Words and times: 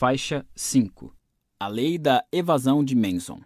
Faixa 0.00 0.46
5 0.54 1.12
A 1.58 1.66
Lei 1.66 1.98
da 1.98 2.24
Evasão 2.30 2.84
de 2.84 2.94
Manson. 2.94 3.40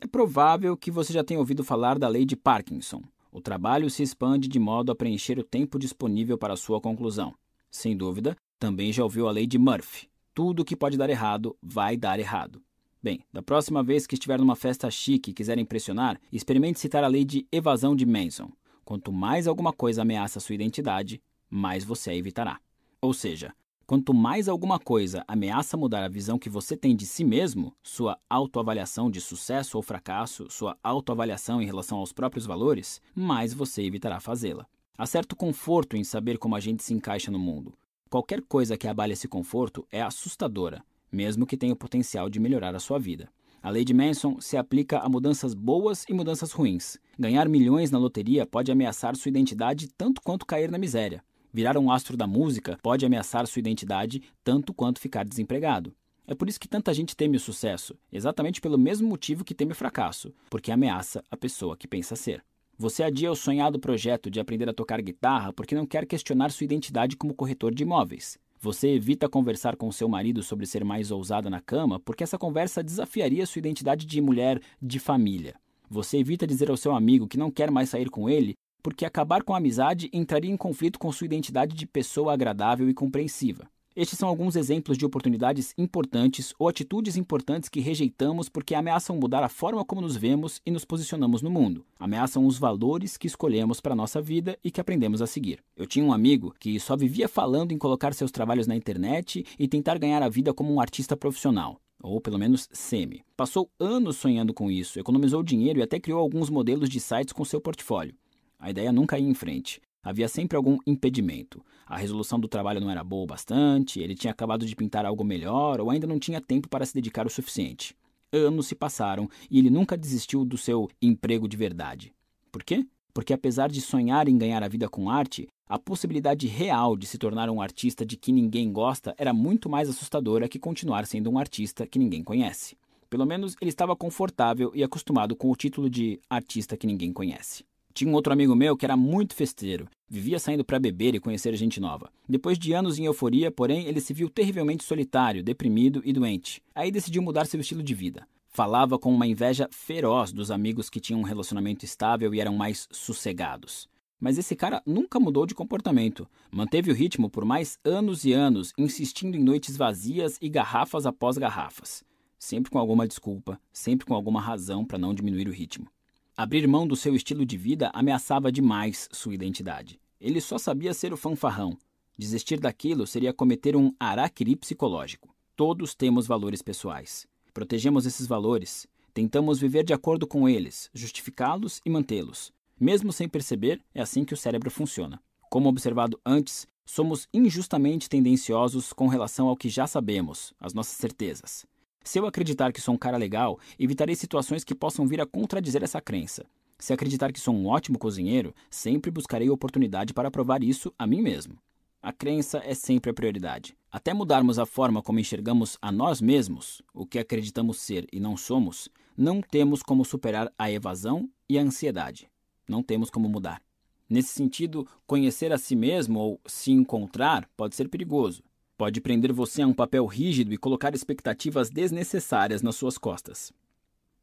É 0.00 0.06
provável 0.06 0.74
que 0.74 0.90
você 0.90 1.12
já 1.12 1.22
tenha 1.22 1.38
ouvido 1.38 1.62
falar 1.62 1.98
da 1.98 2.08
Lei 2.08 2.24
de 2.24 2.34
Parkinson. 2.34 3.02
O 3.30 3.42
trabalho 3.42 3.90
se 3.90 4.02
expande 4.02 4.48
de 4.48 4.58
modo 4.58 4.90
a 4.90 4.94
preencher 4.94 5.38
o 5.38 5.44
tempo 5.44 5.78
disponível 5.78 6.38
para 6.38 6.56
sua 6.56 6.80
conclusão. 6.80 7.34
Sem 7.70 7.94
dúvida, 7.94 8.34
também 8.58 8.90
já 8.90 9.02
ouviu 9.02 9.28
a 9.28 9.30
Lei 9.30 9.46
de 9.46 9.58
Murphy. 9.58 10.08
Tudo 10.32 10.64
que 10.64 10.74
pode 10.74 10.96
dar 10.96 11.10
errado 11.10 11.54
vai 11.62 11.94
dar 11.94 12.18
errado. 12.18 12.62
Bem, 13.02 13.20
da 13.30 13.42
próxima 13.42 13.82
vez 13.82 14.06
que 14.06 14.14
estiver 14.14 14.38
numa 14.38 14.56
festa 14.56 14.90
chique 14.90 15.30
e 15.30 15.34
quiser 15.34 15.58
impressionar, 15.58 16.18
experimente 16.32 16.80
citar 16.80 17.04
a 17.04 17.08
Lei 17.08 17.22
de 17.22 17.46
Evasão 17.52 17.94
de 17.94 18.06
Manson. 18.06 18.50
Quanto 18.82 19.12
mais 19.12 19.46
alguma 19.46 19.74
coisa 19.74 20.00
ameaça 20.00 20.40
sua 20.40 20.54
identidade, 20.54 21.20
mais 21.50 21.84
você 21.84 22.12
a 22.12 22.16
evitará. 22.16 22.58
Ou 22.98 23.12
seja, 23.12 23.54
Quanto 23.86 24.12
mais 24.12 24.48
alguma 24.48 24.80
coisa 24.80 25.22
ameaça 25.28 25.76
mudar 25.76 26.02
a 26.02 26.08
visão 26.08 26.40
que 26.40 26.50
você 26.50 26.76
tem 26.76 26.96
de 26.96 27.06
si 27.06 27.22
mesmo, 27.22 27.72
sua 27.80 28.18
autoavaliação 28.28 29.08
de 29.08 29.20
sucesso 29.20 29.76
ou 29.76 29.82
fracasso, 29.82 30.50
sua 30.50 30.76
autoavaliação 30.82 31.62
em 31.62 31.66
relação 31.66 31.98
aos 31.98 32.12
próprios 32.12 32.46
valores, 32.46 33.00
mais 33.14 33.54
você 33.54 33.84
evitará 33.84 34.18
fazê-la. 34.18 34.66
Há 34.98 35.06
certo 35.06 35.36
conforto 35.36 35.96
em 35.96 36.02
saber 36.02 36.36
como 36.36 36.56
a 36.56 36.60
gente 36.60 36.82
se 36.82 36.92
encaixa 36.92 37.30
no 37.30 37.38
mundo. 37.38 37.74
Qualquer 38.10 38.42
coisa 38.42 38.76
que 38.76 38.88
abale 38.88 39.12
esse 39.12 39.28
conforto 39.28 39.86
é 39.92 40.02
assustadora, 40.02 40.82
mesmo 41.12 41.46
que 41.46 41.56
tenha 41.56 41.72
o 41.72 41.76
potencial 41.76 42.28
de 42.28 42.40
melhorar 42.40 42.74
a 42.74 42.80
sua 42.80 42.98
vida. 42.98 43.28
A 43.62 43.70
lei 43.70 43.84
de 43.84 43.94
Manson 43.94 44.40
se 44.40 44.56
aplica 44.56 44.98
a 44.98 45.08
mudanças 45.08 45.54
boas 45.54 46.04
e 46.08 46.12
mudanças 46.12 46.50
ruins. 46.50 46.98
Ganhar 47.16 47.48
milhões 47.48 47.92
na 47.92 47.98
loteria 47.98 48.44
pode 48.44 48.72
ameaçar 48.72 49.14
sua 49.14 49.28
identidade 49.28 49.86
tanto 49.96 50.20
quanto 50.22 50.44
cair 50.44 50.72
na 50.72 50.78
miséria. 50.78 51.22
Virar 51.56 51.78
um 51.78 51.90
astro 51.90 52.18
da 52.18 52.26
música 52.26 52.78
pode 52.82 53.06
ameaçar 53.06 53.46
sua 53.46 53.60
identidade 53.60 54.22
tanto 54.44 54.74
quanto 54.74 55.00
ficar 55.00 55.24
desempregado. 55.24 55.96
É 56.26 56.34
por 56.34 56.50
isso 56.50 56.60
que 56.60 56.68
tanta 56.68 56.92
gente 56.92 57.16
teme 57.16 57.38
o 57.38 57.40
sucesso, 57.40 57.96
exatamente 58.12 58.60
pelo 58.60 58.76
mesmo 58.76 59.08
motivo 59.08 59.42
que 59.42 59.54
teme 59.54 59.72
o 59.72 59.74
fracasso, 59.74 60.34
porque 60.50 60.70
ameaça 60.70 61.24
a 61.30 61.34
pessoa 61.34 61.74
que 61.74 61.88
pensa 61.88 62.14
ser. 62.14 62.44
Você 62.76 63.02
adia 63.02 63.32
o 63.32 63.34
sonhado 63.34 63.80
projeto 63.80 64.30
de 64.30 64.38
aprender 64.38 64.68
a 64.68 64.74
tocar 64.74 65.00
guitarra 65.00 65.50
porque 65.50 65.74
não 65.74 65.86
quer 65.86 66.04
questionar 66.04 66.50
sua 66.50 66.66
identidade 66.66 67.16
como 67.16 67.32
corretor 67.32 67.74
de 67.74 67.84
imóveis. 67.84 68.36
Você 68.60 68.90
evita 68.90 69.26
conversar 69.26 69.76
com 69.76 69.90
seu 69.90 70.10
marido 70.10 70.42
sobre 70.42 70.66
ser 70.66 70.84
mais 70.84 71.10
ousada 71.10 71.48
na 71.48 71.62
cama 71.62 71.98
porque 71.98 72.22
essa 72.22 72.36
conversa 72.36 72.84
desafiaria 72.84 73.46
sua 73.46 73.60
identidade 73.60 74.04
de 74.04 74.20
mulher 74.20 74.60
de 74.82 74.98
família. 74.98 75.54
Você 75.88 76.18
evita 76.18 76.46
dizer 76.46 76.68
ao 76.68 76.76
seu 76.76 76.94
amigo 76.94 77.26
que 77.26 77.38
não 77.38 77.50
quer 77.50 77.70
mais 77.70 77.88
sair 77.88 78.10
com 78.10 78.28
ele 78.28 78.54
porque 78.86 79.04
acabar 79.04 79.42
com 79.42 79.52
a 79.52 79.56
amizade 79.56 80.08
entraria 80.12 80.48
em 80.48 80.56
conflito 80.56 80.96
com 80.96 81.10
sua 81.10 81.24
identidade 81.24 81.74
de 81.74 81.84
pessoa 81.84 82.32
agradável 82.32 82.88
e 82.88 82.94
compreensiva. 82.94 83.68
Estes 83.96 84.16
são 84.16 84.28
alguns 84.28 84.54
exemplos 84.54 84.96
de 84.96 85.04
oportunidades 85.04 85.74
importantes 85.76 86.54
ou 86.56 86.68
atitudes 86.68 87.16
importantes 87.16 87.68
que 87.68 87.80
rejeitamos 87.80 88.48
porque 88.48 88.76
ameaçam 88.76 89.16
mudar 89.16 89.42
a 89.42 89.48
forma 89.48 89.84
como 89.84 90.00
nos 90.00 90.16
vemos 90.16 90.62
e 90.64 90.70
nos 90.70 90.84
posicionamos 90.84 91.42
no 91.42 91.50
mundo. 91.50 91.84
Ameaçam 91.98 92.46
os 92.46 92.58
valores 92.58 93.16
que 93.16 93.26
escolhemos 93.26 93.80
para 93.80 93.92
a 93.92 93.96
nossa 93.96 94.22
vida 94.22 94.56
e 94.62 94.70
que 94.70 94.80
aprendemos 94.80 95.20
a 95.20 95.26
seguir. 95.26 95.58
Eu 95.76 95.84
tinha 95.84 96.04
um 96.04 96.12
amigo 96.12 96.54
que 96.60 96.78
só 96.78 96.96
vivia 96.96 97.26
falando 97.26 97.72
em 97.72 97.78
colocar 97.78 98.14
seus 98.14 98.30
trabalhos 98.30 98.68
na 98.68 98.76
internet 98.76 99.44
e 99.58 99.66
tentar 99.66 99.98
ganhar 99.98 100.22
a 100.22 100.28
vida 100.28 100.54
como 100.54 100.72
um 100.72 100.80
artista 100.80 101.16
profissional 101.16 101.80
ou 102.00 102.20
pelo 102.20 102.38
menos 102.38 102.68
semi. 102.70 103.24
Passou 103.36 103.68
anos 103.80 104.16
sonhando 104.16 104.54
com 104.54 104.70
isso, 104.70 105.00
economizou 105.00 105.42
dinheiro 105.42 105.80
e 105.80 105.82
até 105.82 105.98
criou 105.98 106.20
alguns 106.20 106.48
modelos 106.48 106.88
de 106.88 107.00
sites 107.00 107.32
com 107.32 107.44
seu 107.44 107.60
portfólio. 107.60 108.14
A 108.58 108.70
ideia 108.70 108.92
nunca 108.92 109.18
ia 109.18 109.28
em 109.28 109.34
frente. 109.34 109.80
Havia 110.02 110.28
sempre 110.28 110.56
algum 110.56 110.78
impedimento. 110.86 111.64
A 111.84 111.96
resolução 111.96 112.38
do 112.38 112.46
trabalho 112.46 112.80
não 112.80 112.90
era 112.90 113.02
boa 113.02 113.24
o 113.24 113.26
bastante, 113.26 114.00
ele 114.00 114.14
tinha 114.14 114.30
acabado 114.30 114.64
de 114.64 114.76
pintar 114.76 115.04
algo 115.04 115.24
melhor 115.24 115.80
ou 115.80 115.90
ainda 115.90 116.06
não 116.06 116.18
tinha 116.18 116.40
tempo 116.40 116.68
para 116.68 116.86
se 116.86 116.94
dedicar 116.94 117.26
o 117.26 117.30
suficiente. 117.30 117.96
Anos 118.32 118.66
se 118.66 118.74
passaram 118.74 119.28
e 119.50 119.58
ele 119.58 119.70
nunca 119.70 119.96
desistiu 119.96 120.44
do 120.44 120.56
seu 120.56 120.88
emprego 121.02 121.48
de 121.48 121.56
verdade. 121.56 122.12
Por 122.52 122.62
quê? 122.62 122.86
Porque 123.12 123.32
apesar 123.32 123.68
de 123.68 123.80
sonhar 123.80 124.28
em 124.28 124.38
ganhar 124.38 124.62
a 124.62 124.68
vida 124.68 124.88
com 124.88 125.10
arte, 125.10 125.48
a 125.68 125.78
possibilidade 125.78 126.46
real 126.46 126.96
de 126.96 127.06
se 127.06 127.18
tornar 127.18 127.50
um 127.50 127.60
artista 127.60 128.06
de 128.06 128.16
que 128.16 128.30
ninguém 128.30 128.70
gosta 128.70 129.14
era 129.18 129.32
muito 129.32 129.68
mais 129.68 129.88
assustadora 129.88 130.48
que 130.48 130.58
continuar 130.58 131.06
sendo 131.06 131.30
um 131.30 131.38
artista 131.38 131.86
que 131.86 131.98
ninguém 131.98 132.22
conhece. 132.22 132.76
Pelo 133.10 133.26
menos 133.26 133.56
ele 133.60 133.70
estava 133.70 133.96
confortável 133.96 134.70
e 134.74 134.84
acostumado 134.84 135.34
com 135.34 135.50
o 135.50 135.56
título 135.56 135.90
de 135.90 136.20
artista 136.30 136.76
que 136.76 136.86
ninguém 136.86 137.12
conhece. 137.12 137.64
Tinha 137.96 138.10
um 138.10 138.14
outro 138.14 138.30
amigo 138.30 138.54
meu 138.54 138.76
que 138.76 138.84
era 138.84 138.94
muito 138.94 139.34
festeiro, 139.34 139.88
vivia 140.06 140.38
saindo 140.38 140.62
para 140.62 140.78
beber 140.78 141.14
e 141.14 141.18
conhecer 141.18 141.56
gente 141.56 141.80
nova. 141.80 142.10
Depois 142.28 142.58
de 142.58 142.74
anos 142.74 142.98
em 142.98 143.06
euforia, 143.06 143.50
porém, 143.50 143.86
ele 143.86 144.02
se 144.02 144.12
viu 144.12 144.28
terrivelmente 144.28 144.84
solitário, 144.84 145.42
deprimido 145.42 146.02
e 146.04 146.12
doente. 146.12 146.62
Aí 146.74 146.90
decidiu 146.90 147.22
mudar 147.22 147.46
seu 147.46 147.58
estilo 147.58 147.82
de 147.82 147.94
vida. 147.94 148.28
Falava 148.50 148.98
com 148.98 149.10
uma 149.10 149.26
inveja 149.26 149.66
feroz 149.72 150.30
dos 150.30 150.50
amigos 150.50 150.90
que 150.90 151.00
tinham 151.00 151.20
um 151.20 151.24
relacionamento 151.24 151.86
estável 151.86 152.34
e 152.34 152.38
eram 152.38 152.54
mais 152.54 152.86
sossegados. 152.92 153.88
Mas 154.20 154.36
esse 154.36 154.54
cara 154.54 154.82
nunca 154.84 155.18
mudou 155.18 155.46
de 155.46 155.54
comportamento. 155.54 156.28
Manteve 156.50 156.90
o 156.90 156.94
ritmo 156.94 157.30
por 157.30 157.46
mais 157.46 157.78
anos 157.82 158.26
e 158.26 158.32
anos, 158.34 158.74
insistindo 158.76 159.38
em 159.38 159.42
noites 159.42 159.74
vazias 159.74 160.36
e 160.42 160.50
garrafas 160.50 161.06
após 161.06 161.38
garrafas. 161.38 162.04
Sempre 162.38 162.70
com 162.70 162.78
alguma 162.78 163.08
desculpa, 163.08 163.58
sempre 163.72 164.04
com 164.04 164.12
alguma 164.12 164.38
razão 164.38 164.84
para 164.84 164.98
não 164.98 165.14
diminuir 165.14 165.48
o 165.48 165.52
ritmo. 165.52 165.88
Abrir 166.38 166.68
mão 166.68 166.86
do 166.86 166.94
seu 166.94 167.16
estilo 167.16 167.46
de 167.46 167.56
vida 167.56 167.90
ameaçava 167.94 168.52
demais 168.52 169.08
sua 169.10 169.32
identidade. 169.32 169.98
Ele 170.20 170.38
só 170.38 170.58
sabia 170.58 170.92
ser 170.92 171.10
o 171.10 171.16
fanfarrão. 171.16 171.78
Desistir 172.18 172.60
daquilo 172.60 173.06
seria 173.06 173.32
cometer 173.32 173.74
um 173.74 173.90
araquiri 173.98 174.54
psicológico. 174.54 175.34
Todos 175.56 175.94
temos 175.94 176.26
valores 176.26 176.60
pessoais. 176.60 177.26
Protegemos 177.54 178.04
esses 178.04 178.26
valores, 178.26 178.86
tentamos 179.14 179.58
viver 179.58 179.82
de 179.82 179.94
acordo 179.94 180.26
com 180.26 180.46
eles, 180.46 180.90
justificá-los 180.92 181.80
e 181.86 181.88
mantê-los. 181.88 182.52
Mesmo 182.78 183.14
sem 183.14 183.26
perceber, 183.26 183.80
é 183.94 184.02
assim 184.02 184.22
que 184.22 184.34
o 184.34 184.36
cérebro 184.36 184.70
funciona. 184.70 185.18
Como 185.48 185.70
observado 185.70 186.20
antes, 186.22 186.68
somos 186.84 187.26
injustamente 187.32 188.10
tendenciosos 188.10 188.92
com 188.92 189.08
relação 189.08 189.48
ao 189.48 189.56
que 189.56 189.70
já 189.70 189.86
sabemos, 189.86 190.52
as 190.60 190.74
nossas 190.74 190.98
certezas. 190.98 191.64
Se 192.06 192.20
eu 192.20 192.26
acreditar 192.26 192.72
que 192.72 192.80
sou 192.80 192.94
um 192.94 192.96
cara 192.96 193.16
legal, 193.16 193.58
evitarei 193.76 194.14
situações 194.14 194.62
que 194.62 194.76
possam 194.76 195.08
vir 195.08 195.20
a 195.20 195.26
contradizer 195.26 195.82
essa 195.82 196.00
crença. 196.00 196.46
Se 196.78 196.92
acreditar 196.92 197.32
que 197.32 197.40
sou 197.40 197.52
um 197.52 197.66
ótimo 197.66 197.98
cozinheiro, 197.98 198.54
sempre 198.70 199.10
buscarei 199.10 199.50
oportunidade 199.50 200.14
para 200.14 200.30
provar 200.30 200.62
isso 200.62 200.94
a 200.96 201.04
mim 201.04 201.20
mesmo. 201.20 201.58
A 202.00 202.12
crença 202.12 202.62
é 202.64 202.74
sempre 202.74 203.10
a 203.10 203.12
prioridade. 203.12 203.76
Até 203.90 204.14
mudarmos 204.14 204.56
a 204.56 204.64
forma 204.64 205.02
como 205.02 205.18
enxergamos 205.18 205.76
a 205.82 205.90
nós 205.90 206.20
mesmos, 206.20 206.80
o 206.94 207.04
que 207.04 207.18
acreditamos 207.18 207.80
ser 207.80 208.06
e 208.12 208.20
não 208.20 208.36
somos, 208.36 208.88
não 209.16 209.40
temos 209.40 209.82
como 209.82 210.04
superar 210.04 210.48
a 210.56 210.70
evasão 210.70 211.28
e 211.48 211.58
a 211.58 211.62
ansiedade. 211.62 212.30
Não 212.68 212.84
temos 212.84 213.10
como 213.10 213.28
mudar. 213.28 213.60
Nesse 214.08 214.28
sentido, 214.28 214.86
conhecer 215.08 215.52
a 215.52 215.58
si 215.58 215.74
mesmo 215.74 216.20
ou 216.20 216.40
se 216.46 216.70
encontrar 216.70 217.50
pode 217.56 217.74
ser 217.74 217.88
perigoso. 217.88 218.44
Pode 218.76 219.00
prender 219.00 219.32
você 219.32 219.62
a 219.62 219.66
um 219.66 219.72
papel 219.72 220.04
rígido 220.04 220.52
e 220.52 220.58
colocar 220.58 220.94
expectativas 220.94 221.70
desnecessárias 221.70 222.60
nas 222.60 222.76
suas 222.76 222.98
costas. 222.98 223.50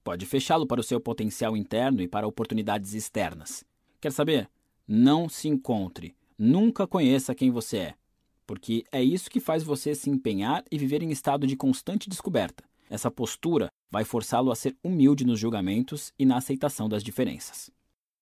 Pode 0.03 0.27
fechá-lo 0.27 0.67
para 0.67 0.79
o 0.79 0.83
seu 0.83 0.99
potencial 1.01 1.57
interno 1.57 2.01
e 2.03 2.07
para 2.07 2.27
oportunidades 2.27 2.93
externas. 2.93 3.63
Quer 3.99 4.11
saber? 4.11 4.47
Não 4.87 5.27
se 5.27 5.47
encontre. 5.47 6.15
Nunca 6.37 6.85
conheça 6.85 7.33
quem 7.33 7.49
você 7.49 7.77
é. 7.77 7.93
Porque 8.45 8.83
é 8.91 9.01
isso 9.01 9.29
que 9.29 9.39
faz 9.39 9.63
você 9.63 9.95
se 9.95 10.09
empenhar 10.09 10.63
e 10.69 10.77
viver 10.77 11.01
em 11.01 11.09
estado 11.09 11.47
de 11.47 11.55
constante 11.55 12.07
descoberta. 12.07 12.63
Essa 12.89 13.09
postura 13.09 13.71
vai 13.89 14.03
forçá-lo 14.03 14.51
a 14.51 14.55
ser 14.55 14.75
humilde 14.83 15.25
nos 15.25 15.39
julgamentos 15.39 16.13
e 16.19 16.25
na 16.25 16.37
aceitação 16.37 16.87
das 16.87 17.03
diferenças. 17.03 17.71